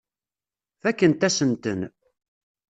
[0.81, 1.79] Fakkent-asen-ten.